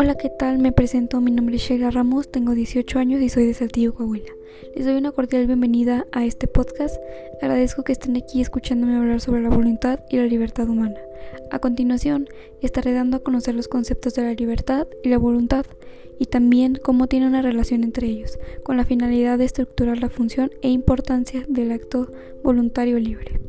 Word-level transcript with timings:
Hola, 0.00 0.14
¿qué 0.14 0.30
tal? 0.30 0.60
Me 0.60 0.70
presento, 0.70 1.20
mi 1.20 1.32
nombre 1.32 1.56
es 1.56 1.62
Sheila 1.62 1.90
Ramos, 1.90 2.30
tengo 2.30 2.54
18 2.54 3.00
años 3.00 3.20
y 3.20 3.28
soy 3.28 3.46
de 3.46 3.54
Saltillo, 3.54 3.94
Coahuila. 3.94 4.30
Les 4.76 4.86
doy 4.86 4.94
una 4.94 5.10
cordial 5.10 5.48
bienvenida 5.48 6.06
a 6.12 6.24
este 6.24 6.46
podcast. 6.46 6.94
Agradezco 7.42 7.82
que 7.82 7.90
estén 7.90 8.16
aquí 8.16 8.40
escuchándome 8.40 8.94
hablar 8.94 9.20
sobre 9.20 9.42
la 9.42 9.48
voluntad 9.48 9.98
y 10.08 10.18
la 10.18 10.26
libertad 10.26 10.68
humana. 10.68 11.00
A 11.50 11.58
continuación, 11.58 12.28
estaré 12.62 12.92
dando 12.92 13.16
a 13.16 13.24
conocer 13.24 13.56
los 13.56 13.66
conceptos 13.66 14.14
de 14.14 14.22
la 14.22 14.34
libertad 14.34 14.86
y 15.02 15.08
la 15.08 15.18
voluntad 15.18 15.66
y 16.20 16.26
también 16.26 16.78
cómo 16.80 17.08
tiene 17.08 17.26
una 17.26 17.42
relación 17.42 17.82
entre 17.82 18.06
ellos, 18.06 18.38
con 18.62 18.76
la 18.76 18.84
finalidad 18.84 19.36
de 19.36 19.46
estructurar 19.46 19.98
la 19.98 20.10
función 20.10 20.52
e 20.62 20.68
importancia 20.68 21.44
del 21.48 21.72
acto 21.72 22.08
voluntario 22.44 23.00
libre. 23.00 23.40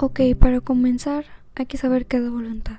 Ok, 0.00 0.20
para 0.38 0.60
comenzar 0.60 1.24
hay 1.56 1.66
que 1.66 1.76
saber 1.76 2.06
qué 2.06 2.18
es 2.18 2.22
la 2.22 2.30
voluntad. 2.30 2.78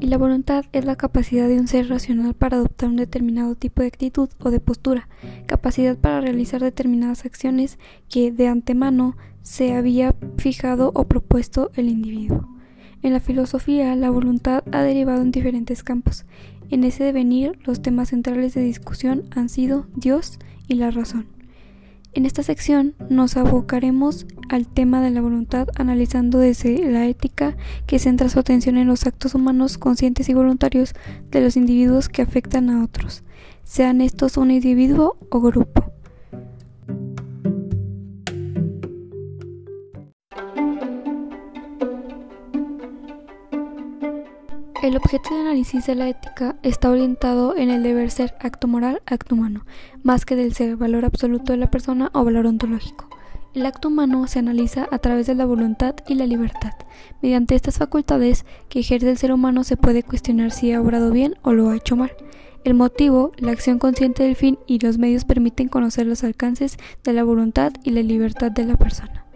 Y 0.00 0.08
la 0.08 0.18
voluntad 0.18 0.66
es 0.72 0.84
la 0.84 0.96
capacidad 0.96 1.48
de 1.48 1.58
un 1.58 1.66
ser 1.66 1.88
racional 1.88 2.34
para 2.34 2.58
adoptar 2.58 2.90
un 2.90 2.96
determinado 2.96 3.54
tipo 3.54 3.80
de 3.80 3.88
actitud 3.88 4.28
o 4.38 4.50
de 4.50 4.60
postura, 4.60 5.08
capacidad 5.46 5.96
para 5.96 6.20
realizar 6.20 6.60
determinadas 6.60 7.24
acciones 7.24 7.78
que 8.10 8.32
de 8.32 8.48
antemano 8.48 9.16
se 9.40 9.72
había 9.74 10.14
fijado 10.36 10.92
o 10.94 11.04
propuesto 11.04 11.70
el 11.74 11.88
individuo. 11.88 12.46
En 13.02 13.14
la 13.14 13.20
filosofía, 13.20 13.96
la 13.96 14.10
voluntad 14.10 14.62
ha 14.70 14.82
derivado 14.82 15.22
en 15.22 15.30
diferentes 15.30 15.82
campos. 15.82 16.26
En 16.68 16.84
ese 16.84 17.02
devenir, 17.02 17.58
los 17.64 17.80
temas 17.80 18.10
centrales 18.10 18.52
de 18.52 18.60
discusión 18.60 19.24
han 19.34 19.48
sido 19.48 19.86
Dios 19.96 20.38
y 20.66 20.74
la 20.74 20.90
razón. 20.90 21.37
En 22.14 22.24
esta 22.24 22.42
sección 22.42 22.94
nos 23.10 23.36
abocaremos 23.36 24.26
al 24.48 24.66
tema 24.66 25.02
de 25.02 25.10
la 25.10 25.20
voluntad 25.20 25.68
analizando 25.76 26.38
desde 26.38 26.90
la 26.90 27.06
ética 27.06 27.56
que 27.86 27.98
centra 27.98 28.28
su 28.28 28.38
atención 28.38 28.78
en 28.78 28.88
los 28.88 29.06
actos 29.06 29.34
humanos 29.34 29.76
conscientes 29.76 30.28
y 30.28 30.34
voluntarios 30.34 30.94
de 31.30 31.40
los 31.40 31.56
individuos 31.56 32.08
que 32.08 32.22
afectan 32.22 32.70
a 32.70 32.82
otros, 32.82 33.24
sean 33.62 34.00
estos 34.00 34.36
un 34.36 34.50
individuo 34.50 35.18
o 35.30 35.40
grupo. 35.40 35.87
El 44.88 44.96
objeto 44.96 45.34
de 45.34 45.42
análisis 45.42 45.84
de 45.84 45.94
la 45.94 46.08
ética 46.08 46.56
está 46.62 46.88
orientado 46.88 47.54
en 47.54 47.68
el 47.68 47.82
deber 47.82 48.10
ser 48.10 48.34
acto 48.40 48.68
moral, 48.68 49.02
acto 49.04 49.34
humano, 49.34 49.66
más 50.02 50.24
que 50.24 50.34
del 50.34 50.54
ser 50.54 50.76
valor 50.76 51.04
absoluto 51.04 51.52
de 51.52 51.58
la 51.58 51.70
persona 51.70 52.10
o 52.14 52.24
valor 52.24 52.46
ontológico. 52.46 53.06
El 53.52 53.66
acto 53.66 53.88
humano 53.88 54.26
se 54.26 54.38
analiza 54.38 54.88
a 54.90 54.98
través 54.98 55.26
de 55.26 55.34
la 55.34 55.44
voluntad 55.44 55.96
y 56.08 56.14
la 56.14 56.24
libertad. 56.24 56.72
Mediante 57.20 57.54
estas 57.54 57.76
facultades 57.76 58.46
que 58.70 58.78
ejerce 58.78 59.10
el 59.10 59.18
ser 59.18 59.30
humano 59.30 59.62
se 59.62 59.76
puede 59.76 60.02
cuestionar 60.02 60.52
si 60.52 60.72
ha 60.72 60.80
obrado 60.80 61.10
bien 61.10 61.34
o 61.42 61.52
lo 61.52 61.68
ha 61.68 61.76
hecho 61.76 61.94
mal. 61.94 62.12
El 62.64 62.72
motivo, 62.72 63.32
la 63.36 63.52
acción 63.52 63.78
consciente 63.78 64.22
del 64.22 64.36
fin 64.36 64.58
y 64.66 64.78
los 64.78 64.96
medios 64.96 65.26
permiten 65.26 65.68
conocer 65.68 66.06
los 66.06 66.24
alcances 66.24 66.78
de 67.04 67.12
la 67.12 67.24
voluntad 67.24 67.74
y 67.84 67.90
la 67.90 68.00
libertad 68.00 68.52
de 68.52 68.64
la 68.64 68.78
persona 68.78 69.26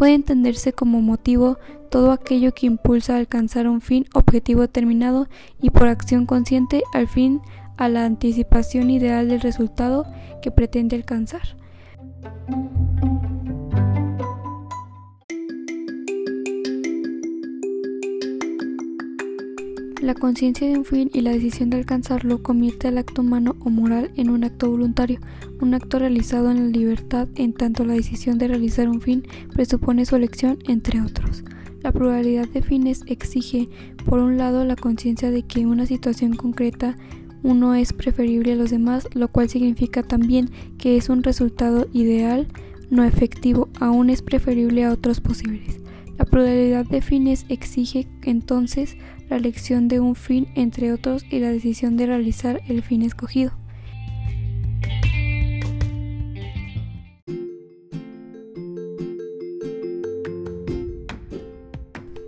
puede 0.00 0.14
entenderse 0.14 0.72
como 0.72 1.02
motivo 1.02 1.58
todo 1.90 2.12
aquello 2.12 2.54
que 2.54 2.66
impulsa 2.66 3.14
a 3.14 3.18
alcanzar 3.18 3.68
un 3.68 3.80
fin 3.80 4.06
objetivo 4.14 4.62
determinado 4.62 5.28
y 5.60 5.70
por 5.70 5.88
acción 5.88 6.24
consciente 6.24 6.82
al 6.94 7.08
fin 7.08 7.40
a 7.76 7.88
la 7.88 8.04
anticipación 8.04 8.90
ideal 8.90 9.28
del 9.28 9.40
resultado 9.40 10.06
que 10.40 10.50
pretende 10.50 10.96
alcanzar. 10.96 11.56
La 20.00 20.14
conciencia 20.14 20.66
de 20.66 20.78
un 20.78 20.84
fin 20.84 21.10
y 21.12 21.20
la 21.20 21.30
decisión 21.30 21.68
de 21.70 21.76
alcanzarlo 21.76 22.42
convierte 22.42 22.88
al 22.88 22.98
acto 22.98 23.20
humano 23.20 23.56
o 23.60 23.68
moral 23.68 24.10
en 24.16 24.30
un 24.30 24.44
acto 24.44 24.70
voluntario, 24.70 25.20
un 25.60 25.74
acto 25.74 25.98
realizado 25.98 26.50
en 26.50 26.56
la 26.64 26.78
libertad, 26.78 27.28
en 27.34 27.52
tanto 27.52 27.84
la 27.84 27.94
decisión 27.94 28.38
de 28.38 28.48
realizar 28.48 28.88
un 28.88 29.00
fin 29.00 29.26
presupone 29.52 30.06
su 30.06 30.16
elección, 30.16 30.58
entre 30.66 31.02
otros. 31.02 31.44
La 31.82 31.92
pluralidad 31.92 32.48
de 32.48 32.62
fines 32.62 33.02
exige, 33.06 33.68
por 34.04 34.18
un 34.18 34.36
lado, 34.36 34.64
la 34.64 34.76
conciencia 34.76 35.30
de 35.30 35.42
que 35.42 35.60
en 35.60 35.68
una 35.68 35.86
situación 35.86 36.36
concreta 36.36 36.96
uno 37.42 37.74
es 37.74 37.92
preferible 37.92 38.52
a 38.52 38.56
los 38.56 38.70
demás, 38.70 39.08
lo 39.14 39.28
cual 39.28 39.48
significa 39.48 40.02
también 40.02 40.50
que 40.78 40.96
es 40.96 41.08
un 41.08 41.22
resultado 41.22 41.88
ideal, 41.92 42.48
no 42.90 43.04
efectivo, 43.04 43.68
aún 43.80 44.10
es 44.10 44.20
preferible 44.20 44.84
a 44.84 44.92
otros 44.92 45.20
posibles. 45.20 45.80
La 46.18 46.26
pluralidad 46.26 46.84
de 46.84 47.00
fines 47.00 47.46
exige 47.48 48.06
entonces 48.22 48.96
la 49.30 49.36
elección 49.36 49.88
de 49.88 50.00
un 50.00 50.16
fin 50.16 50.48
entre 50.54 50.92
otros 50.92 51.24
y 51.30 51.38
la 51.38 51.50
decisión 51.50 51.96
de 51.96 52.06
realizar 52.06 52.60
el 52.68 52.82
fin 52.82 53.00
escogido. 53.00 53.52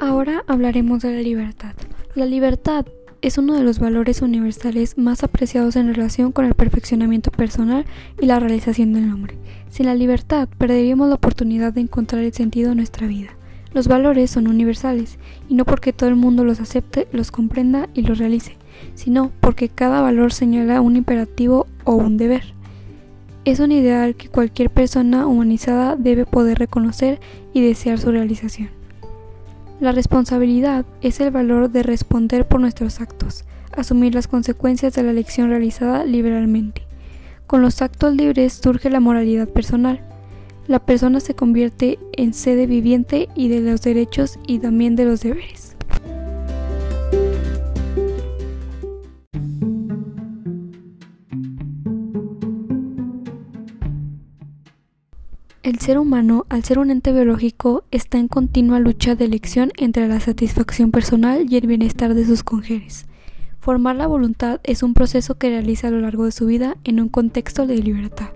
Ahora 0.03 0.43
hablaremos 0.49 1.01
de 1.01 1.13
la 1.13 1.23
libertad. 1.23 1.75
La 2.17 2.27
libertad 2.27 2.85
es 3.21 3.39
uno 3.39 3.55
de 3.55 3.63
los 3.63 3.79
valores 3.79 4.21
universales 4.21 4.99
más 4.99 5.23
apreciados 5.23 5.77
en 5.77 5.95
relación 5.95 6.33
con 6.33 6.45
el 6.45 6.55
perfeccionamiento 6.55 7.31
personal 7.31 7.85
y 8.21 8.27
la 8.27 8.41
realización 8.41 8.95
del 8.95 9.13
hombre. 9.13 9.39
Sin 9.71 9.87
la 9.87 9.95
libertad 9.95 10.49
perderíamos 10.59 11.09
la 11.09 11.15
oportunidad 11.15 11.73
de 11.73 11.83
encontrar 11.83 12.25
el 12.25 12.33
sentido 12.33 12.71
de 12.71 12.75
nuestra 12.75 13.07
vida. 13.07 13.29
Los 13.75 13.87
valores 13.87 14.29
son 14.33 14.49
universales, 14.49 15.21
y 15.49 15.55
no 15.55 15.65
porque 15.65 15.93
todo 15.93 16.09
el 16.09 16.17
mundo 16.17 16.43
los 16.43 16.59
acepte, 16.59 17.07
los 17.13 17.31
comprenda 17.31 17.89
y 17.95 18.03
los 18.03 18.19
realice, 18.19 18.57
sino 18.97 19.31
porque 19.39 19.69
cada 19.69 20.01
valor 20.01 20.33
señala 20.33 20.81
un 20.81 20.97
imperativo 20.97 21.69
o 21.85 21.95
un 21.95 22.17
deber. 22.17 22.43
Es 23.45 23.61
un 23.61 23.71
ideal 23.71 24.17
que 24.17 24.29
cualquier 24.29 24.69
persona 24.69 25.29
humanizada 25.29 25.95
debe 25.95 26.27
poder 26.27 26.59
reconocer 26.59 27.21
y 27.53 27.65
desear 27.65 28.01
su 28.01 28.11
realización. 28.11 28.82
La 29.83 29.91
responsabilidad 29.91 30.87
es 31.01 31.19
el 31.19 31.33
valor 31.33 31.69
de 31.69 31.83
responder 31.83 32.47
por 32.47 32.61
nuestros 32.61 33.01
actos, 33.01 33.45
asumir 33.73 34.15
las 34.15 34.29
consecuencias 34.29 34.95
de 34.95 35.03
la 35.03 35.11
elección 35.11 35.49
realizada 35.49 36.05
liberalmente. 36.05 36.83
Con 37.49 37.63
los 37.63 37.83
actos 37.83 38.15
libres 38.15 38.53
surge 38.53 38.91
la 38.91 39.01
moralidad 39.01 39.49
personal, 39.49 40.01
la 40.69 40.79
persona 40.79 41.19
se 41.19 41.35
convierte 41.35 41.99
en 42.13 42.33
sede 42.33 42.69
viviente 42.69 43.29
y 43.35 43.49
de 43.49 43.61
los 43.61 43.83
derechos 43.83 44.39
y 44.47 44.61
también 44.61 44.95
de 44.95 45.05
los 45.05 45.23
deberes. 45.23 45.72
El 55.63 55.79
ser 55.79 55.97
humano, 55.97 56.45
al 56.49 56.65
ser 56.65 56.81
un 56.81 56.91
ente 56.91 57.13
biológico, 57.13 57.85
está 57.93 58.19
en 58.19 58.27
continua 58.27 58.81
lucha 58.81 59.15
de 59.15 59.27
elección 59.27 59.71
entre 59.77 60.09
la 60.09 60.19
satisfacción 60.19 60.91
personal 60.91 61.47
y 61.49 61.57
el 61.57 61.69
bienestar 61.69 62.15
de 62.15 62.27
sus 62.27 62.43
congéneres. 62.43 63.07
Formar 63.61 63.95
la 63.95 64.09
voluntad 64.09 64.59
es 64.65 64.83
un 64.83 64.93
proceso 64.93 65.37
que 65.37 65.51
realiza 65.51 65.87
a 65.87 65.91
lo 65.93 66.01
largo 66.01 66.25
de 66.25 66.33
su 66.33 66.47
vida 66.47 66.79
en 66.83 66.99
un 66.99 67.09
contexto 67.09 67.69
de 67.69 67.79
libertad. 67.79 68.31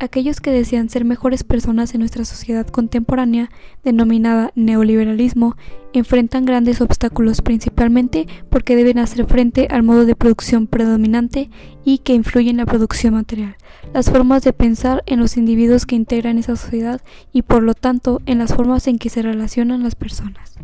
Aquellos 0.00 0.40
que 0.40 0.52
desean 0.52 0.88
ser 0.88 1.04
mejores 1.04 1.42
personas 1.42 1.92
en 1.92 2.00
nuestra 2.00 2.24
sociedad 2.24 2.64
contemporánea, 2.68 3.50
denominada 3.82 4.52
neoliberalismo, 4.54 5.56
enfrentan 5.92 6.44
grandes 6.44 6.80
obstáculos 6.80 7.42
principalmente 7.42 8.28
porque 8.48 8.76
deben 8.76 9.00
hacer 9.00 9.26
frente 9.26 9.66
al 9.68 9.82
modo 9.82 10.06
de 10.06 10.14
producción 10.14 10.68
predominante 10.68 11.50
y 11.84 11.98
que 11.98 12.14
influye 12.14 12.50
en 12.50 12.58
la 12.58 12.66
producción 12.66 13.14
material, 13.14 13.56
las 13.92 14.08
formas 14.08 14.44
de 14.44 14.52
pensar 14.52 15.02
en 15.06 15.18
los 15.18 15.36
individuos 15.36 15.84
que 15.84 15.96
integran 15.96 16.38
esa 16.38 16.54
sociedad 16.54 17.00
y 17.32 17.42
por 17.42 17.64
lo 17.64 17.74
tanto 17.74 18.22
en 18.26 18.38
las 18.38 18.54
formas 18.54 18.86
en 18.86 18.98
que 18.98 19.10
se 19.10 19.22
relacionan 19.22 19.82
las 19.82 19.96
personas. 19.96 20.54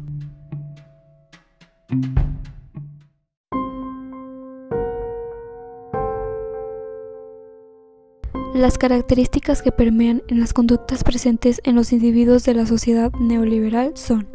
Las 8.54 8.78
características 8.78 9.62
que 9.62 9.72
permean 9.72 10.22
en 10.28 10.40
las 10.40 10.52
conductas 10.52 11.04
presentes 11.04 11.60
en 11.64 11.74
los 11.74 11.92
individuos 11.92 12.44
de 12.44 12.54
la 12.54 12.66
sociedad 12.66 13.12
neoliberal 13.18 13.96
son 13.96 14.28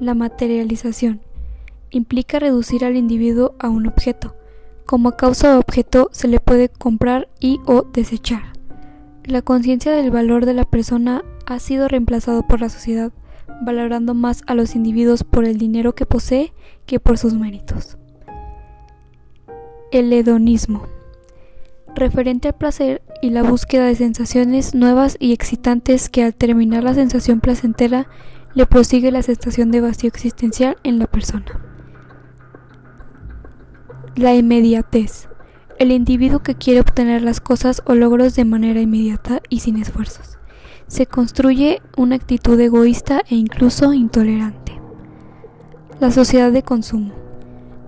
la 0.00 0.14
materialización. 0.14 1.20
Implica 1.90 2.38
reducir 2.38 2.84
al 2.84 2.96
individuo 2.96 3.54
a 3.58 3.68
un 3.68 3.86
objeto. 3.86 4.34
Como 4.86 5.12
causa 5.12 5.52
de 5.52 5.58
objeto 5.58 6.08
se 6.12 6.28
le 6.28 6.40
puede 6.40 6.68
comprar 6.68 7.28
y 7.38 7.60
o 7.66 7.82
desechar. 7.82 8.52
La 9.24 9.42
conciencia 9.42 9.92
del 9.92 10.10
valor 10.10 10.46
de 10.46 10.54
la 10.54 10.64
persona 10.64 11.22
ha 11.46 11.58
sido 11.58 11.88
reemplazado 11.88 12.46
por 12.46 12.60
la 12.60 12.68
sociedad, 12.68 13.12
valorando 13.62 14.14
más 14.14 14.42
a 14.46 14.54
los 14.54 14.74
individuos 14.74 15.24
por 15.24 15.44
el 15.44 15.56
dinero 15.56 15.94
que 15.94 16.06
posee 16.06 16.52
que 16.86 17.00
por 17.00 17.18
sus 17.18 17.34
méritos. 17.34 17.96
El 19.92 20.12
hedonismo 20.12 20.86
referente 21.94 22.48
al 22.48 22.54
placer 22.54 23.02
y 23.22 23.30
la 23.30 23.42
búsqueda 23.42 23.86
de 23.86 23.94
sensaciones 23.94 24.74
nuevas 24.74 25.16
y 25.18 25.32
excitantes 25.32 26.08
que 26.08 26.24
al 26.24 26.34
terminar 26.34 26.84
la 26.84 26.94
sensación 26.94 27.40
placentera 27.40 28.06
le 28.54 28.66
prosigue 28.66 29.12
la 29.12 29.22
sensación 29.22 29.70
de 29.70 29.80
vacío 29.80 30.08
existencial 30.08 30.76
en 30.82 30.98
la 30.98 31.06
persona. 31.06 31.46
La 34.16 34.34
inmediatez. 34.34 35.28
El 35.78 35.92
individuo 35.92 36.40
que 36.40 36.54
quiere 36.54 36.80
obtener 36.80 37.22
las 37.22 37.40
cosas 37.40 37.82
o 37.86 37.94
logros 37.94 38.34
de 38.34 38.44
manera 38.44 38.80
inmediata 38.80 39.40
y 39.48 39.60
sin 39.60 39.80
esfuerzos. 39.80 40.38
Se 40.88 41.06
construye 41.06 41.80
una 41.96 42.16
actitud 42.16 42.58
egoísta 42.60 43.22
e 43.30 43.36
incluso 43.36 43.92
intolerante. 43.92 44.80
La 46.00 46.10
sociedad 46.10 46.50
de 46.52 46.62
consumo. 46.62 47.29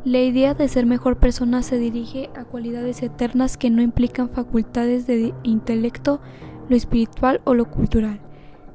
La 0.05 0.19
idea 0.19 0.55
de 0.55 0.67
ser 0.67 0.85
mejor 0.85 1.19
persona 1.19 1.63
se 1.63 1.79
dirige 1.79 2.29
a 2.35 2.45
cualidades 2.45 3.01
eternas 3.05 3.57
que 3.57 3.71
no 3.71 3.83
implican 3.83 4.31
facultades 4.31 5.07
de 5.07 5.33
intelecto, 5.45 6.21
lo 6.69 6.75
espiritual 6.75 7.41
o 7.45 7.55
lo 7.55 7.67
cultural. 7.67 8.21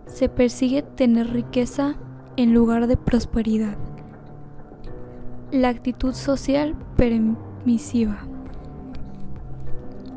Se 0.05 0.29
persigue 0.29 0.83
tener 0.83 1.29
riqueza 1.33 1.97
en 2.37 2.53
lugar 2.53 2.87
de 2.87 2.95
prosperidad. 2.95 3.77
La 5.51 5.67
actitud 5.67 6.13
social 6.13 6.77
permisiva. 6.95 8.19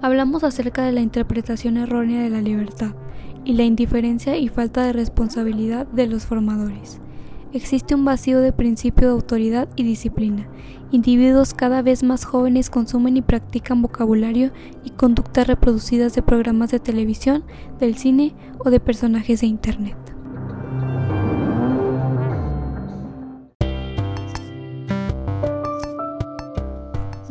Hablamos 0.02 0.44
acerca 0.44 0.84
de 0.84 0.92
la 0.92 1.00
interpretación 1.00 1.76
errónea 1.76 2.22
de 2.22 2.30
la 2.30 2.40
libertad 2.40 2.94
y 3.44 3.54
la 3.54 3.64
indiferencia 3.64 4.36
y 4.36 4.46
falta 4.46 4.84
de 4.84 4.92
responsabilidad 4.92 5.88
de 5.88 6.06
los 6.06 6.24
formadores. 6.24 7.00
Existe 7.52 7.96
un 7.96 8.04
vacío 8.04 8.40
de 8.40 8.52
principio 8.52 9.08
de 9.08 9.14
autoridad 9.14 9.68
y 9.74 9.82
disciplina. 9.82 10.46
Individuos 10.92 11.52
cada 11.52 11.82
vez 11.82 12.04
más 12.04 12.24
jóvenes 12.24 12.70
consumen 12.70 13.16
y 13.16 13.22
practican 13.22 13.82
vocabulario 13.82 14.52
y 14.84 14.90
conductas 14.90 15.48
reproducidas 15.48 16.14
de 16.14 16.22
programas 16.22 16.70
de 16.70 16.78
televisión, 16.78 17.42
del 17.80 17.96
cine 17.96 18.36
o 18.64 18.70
de 18.70 18.78
personajes 18.78 19.40
de 19.40 19.48
Internet. 19.48 19.96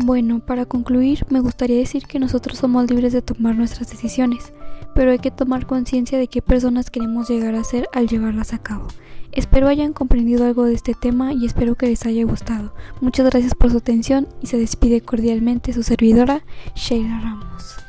Bueno, 0.04 0.42
para 0.46 0.66
concluir, 0.66 1.26
me 1.30 1.40
gustaría 1.40 1.78
decir 1.78 2.08
que 2.08 2.20
nosotros 2.20 2.58
somos 2.58 2.90
libres 2.90 3.14
de 3.14 3.22
tomar 3.22 3.56
nuestras 3.56 3.90
decisiones, 3.90 4.52
pero 4.94 5.12
hay 5.12 5.20
que 5.20 5.32
tomar 5.32 5.66
conciencia 5.66 6.18
de 6.18 6.28
qué 6.28 6.42
personas 6.42 6.90
queremos 6.90 7.30
llegar 7.30 7.56
a 7.56 7.64
ser 7.64 7.88
al 7.94 8.10
llevarlas 8.10 8.54
a 8.54 8.58
cabo. 8.58 8.88
Espero 9.32 9.68
hayan 9.68 9.94
comprendido 9.94 10.46
algo 10.46 10.66
de 10.66 10.74
este 10.74 10.94
tema 10.94 11.34
y 11.34 11.46
espero 11.46 11.76
que 11.76 11.88
les 11.88 12.06
haya 12.06 12.24
gustado. 12.26 12.74
Muchas 13.02 13.26
gracias 13.30 13.56
por 13.56 13.72
su 13.72 13.78
atención 13.78 14.28
y 14.42 14.48
se 14.48 14.58
despide 14.58 15.02
cordialmente 15.02 15.74
su 15.74 15.84
servidora, 15.84 16.44
Sheila 16.76 17.20
Ramos. 17.22 17.89